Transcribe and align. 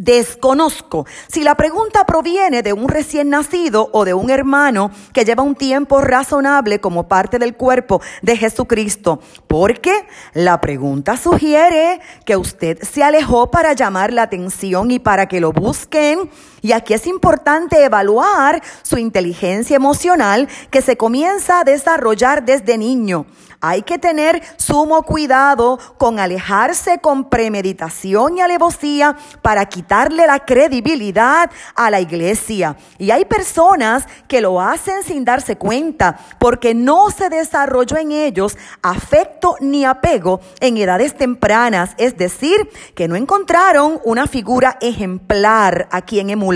Desconozco 0.00 1.04
si 1.28 1.44
la 1.44 1.56
pregunta 1.56 2.06
proviene 2.06 2.62
de 2.62 2.72
un 2.72 2.88
recién 2.88 3.28
nacido 3.28 3.90
o 3.92 4.06
de 4.06 4.14
un 4.14 4.30
hermano 4.30 4.90
que 5.12 5.26
lleva 5.26 5.42
un 5.42 5.54
tiempo 5.54 6.00
razonable 6.00 6.80
como 6.80 7.06
parte 7.06 7.38
del 7.38 7.54
cuerpo 7.54 8.00
de 8.22 8.38
Jesucristo, 8.38 9.20
porque 9.46 9.92
la 10.32 10.58
pregunta 10.62 11.18
sugiere 11.18 12.00
que 12.24 12.38
usted 12.38 12.78
se 12.80 13.02
alejó 13.02 13.50
para 13.50 13.74
llamar 13.74 14.10
la 14.10 14.22
atención 14.22 14.90
y 14.90 15.00
para 15.00 15.26
que 15.26 15.38
lo 15.38 15.52
busquen. 15.52 16.30
Y 16.62 16.72
aquí 16.72 16.94
es 16.94 17.06
importante 17.06 17.84
evaluar 17.84 18.62
su 18.82 18.98
inteligencia 18.98 19.76
emocional 19.76 20.48
que 20.70 20.82
se 20.82 20.96
comienza 20.96 21.60
a 21.60 21.64
desarrollar 21.64 22.44
desde 22.44 22.78
niño. 22.78 23.26
Hay 23.62 23.82
que 23.82 23.98
tener 23.98 24.42
sumo 24.56 25.02
cuidado 25.02 25.78
con 25.98 26.18
alejarse 26.18 26.98
con 26.98 27.28
premeditación 27.28 28.38
y 28.38 28.40
alevosía 28.40 29.16
para 29.42 29.66
quitarle 29.66 30.26
la 30.26 30.38
credibilidad 30.46 31.50
a 31.74 31.90
la 31.90 32.00
iglesia. 32.00 32.76
Y 32.96 33.10
hay 33.10 33.26
personas 33.26 34.06
que 34.28 34.40
lo 34.40 34.62
hacen 34.62 35.02
sin 35.02 35.26
darse 35.26 35.56
cuenta 35.56 36.18
porque 36.38 36.74
no 36.74 37.10
se 37.10 37.28
desarrolló 37.28 37.98
en 37.98 38.12
ellos 38.12 38.56
afecto 38.80 39.56
ni 39.60 39.84
apego 39.84 40.40
en 40.60 40.78
edades 40.78 41.14
tempranas, 41.14 41.90
es 41.98 42.16
decir, 42.16 42.70
que 42.94 43.08
no 43.08 43.16
encontraron 43.16 44.00
una 44.04 44.26
figura 44.26 44.78
ejemplar 44.80 45.86
a 45.90 46.00
quien 46.00 46.30
emular. 46.30 46.49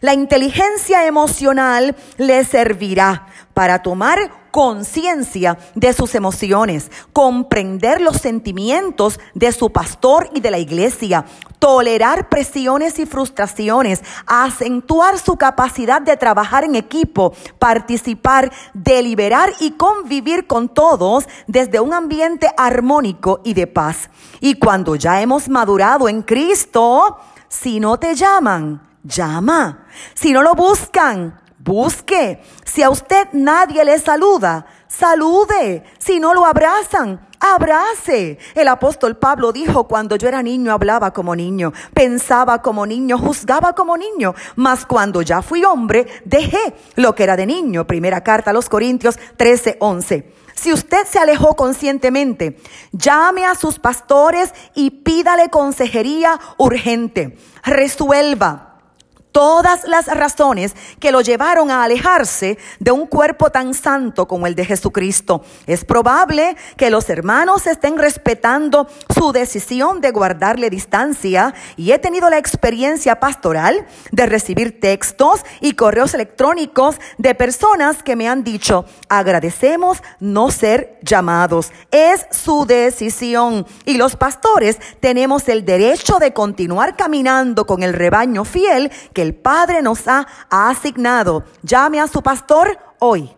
La 0.00 0.14
inteligencia 0.14 1.06
emocional 1.06 1.96
le 2.18 2.44
servirá 2.44 3.26
para 3.54 3.82
tomar 3.82 4.44
conciencia 4.50 5.58
de 5.74 5.92
sus 5.92 6.14
emociones, 6.14 6.90
comprender 7.12 8.00
los 8.00 8.18
sentimientos 8.18 9.18
de 9.34 9.50
su 9.50 9.72
pastor 9.72 10.30
y 10.32 10.40
de 10.40 10.52
la 10.52 10.58
iglesia, 10.58 11.24
tolerar 11.58 12.28
presiones 12.28 13.00
y 13.00 13.06
frustraciones, 13.06 14.02
acentuar 14.26 15.18
su 15.18 15.36
capacidad 15.36 16.00
de 16.00 16.16
trabajar 16.16 16.62
en 16.62 16.76
equipo, 16.76 17.32
participar, 17.58 18.52
deliberar 18.74 19.52
y 19.58 19.72
convivir 19.72 20.46
con 20.46 20.68
todos 20.68 21.24
desde 21.48 21.80
un 21.80 21.92
ambiente 21.92 22.48
armónico 22.56 23.40
y 23.42 23.54
de 23.54 23.66
paz. 23.66 24.08
Y 24.40 24.54
cuando 24.54 24.94
ya 24.94 25.20
hemos 25.20 25.48
madurado 25.48 26.08
en 26.08 26.22
Cristo, 26.22 27.18
si 27.48 27.80
no 27.80 27.98
te 27.98 28.14
llaman, 28.14 28.93
llama. 29.04 29.86
Si 30.14 30.32
no 30.32 30.42
lo 30.42 30.54
buscan, 30.54 31.40
Busque. 31.64 32.42
Si 32.66 32.82
a 32.82 32.90
usted 32.90 33.28
nadie 33.32 33.86
le 33.86 33.98
saluda, 33.98 34.66
salude. 34.86 35.82
Si 35.98 36.20
no 36.20 36.34
lo 36.34 36.44
abrazan, 36.44 37.26
abrace. 37.40 38.38
El 38.54 38.68
apóstol 38.68 39.16
Pablo 39.16 39.50
dijo, 39.50 39.84
cuando 39.84 40.16
yo 40.16 40.28
era 40.28 40.42
niño 40.42 40.72
hablaba 40.72 41.14
como 41.14 41.34
niño, 41.34 41.72
pensaba 41.94 42.60
como 42.60 42.84
niño, 42.84 43.16
juzgaba 43.16 43.74
como 43.74 43.96
niño, 43.96 44.34
mas 44.56 44.84
cuando 44.84 45.22
ya 45.22 45.40
fui 45.40 45.64
hombre, 45.64 46.06
dejé 46.26 46.74
lo 46.96 47.14
que 47.14 47.22
era 47.22 47.34
de 47.34 47.46
niño. 47.46 47.86
Primera 47.86 48.22
carta 48.22 48.50
a 48.50 48.54
los 48.54 48.68
Corintios 48.68 49.18
13, 49.38 49.78
11. 49.80 50.34
Si 50.54 50.70
usted 50.70 51.06
se 51.06 51.18
alejó 51.18 51.56
conscientemente, 51.56 52.58
llame 52.92 53.46
a 53.46 53.54
sus 53.54 53.78
pastores 53.78 54.52
y 54.74 54.90
pídale 54.90 55.48
consejería 55.48 56.38
urgente. 56.58 57.38
Resuelva 57.64 58.73
todas 59.34 59.82
las 59.88 60.06
razones 60.06 60.76
que 61.00 61.10
lo 61.10 61.20
llevaron 61.20 61.68
a 61.72 61.82
alejarse 61.82 62.56
de 62.78 62.92
un 62.92 63.08
cuerpo 63.08 63.50
tan 63.50 63.74
santo 63.74 64.28
como 64.28 64.46
el 64.46 64.54
de 64.54 64.64
Jesucristo. 64.64 65.42
Es 65.66 65.84
probable 65.84 66.56
que 66.76 66.88
los 66.88 67.10
hermanos 67.10 67.66
estén 67.66 67.98
respetando 67.98 68.86
su 69.12 69.32
decisión 69.32 70.00
de 70.00 70.12
guardarle 70.12 70.70
distancia 70.70 71.52
y 71.76 71.90
he 71.90 71.98
tenido 71.98 72.30
la 72.30 72.38
experiencia 72.38 73.18
pastoral 73.18 73.84
de 74.12 74.26
recibir 74.26 74.78
textos 74.78 75.40
y 75.60 75.72
correos 75.72 76.14
electrónicos 76.14 77.00
de 77.18 77.34
personas 77.34 78.04
que 78.04 78.14
me 78.14 78.28
han 78.28 78.44
dicho, 78.44 78.84
agradecemos 79.08 80.00
no 80.20 80.52
ser 80.52 80.96
llamados. 81.02 81.72
Es 81.90 82.26
su 82.30 82.66
decisión 82.66 83.66
y 83.84 83.96
los 83.96 84.14
pastores 84.14 84.78
tenemos 85.00 85.48
el 85.48 85.64
derecho 85.64 86.20
de 86.20 86.32
continuar 86.32 86.94
caminando 86.94 87.66
con 87.66 87.82
el 87.82 87.94
rebaño 87.94 88.44
fiel 88.44 88.92
que 89.12 89.23
el 89.24 89.34
Padre 89.34 89.82
nos 89.82 90.06
ha 90.06 90.26
asignado. 90.48 91.44
Llame 91.62 92.00
a 92.00 92.06
su 92.06 92.22
pastor 92.22 92.78
hoy. 93.00 93.34